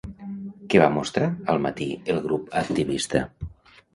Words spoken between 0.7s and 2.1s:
Què va mostrar al matí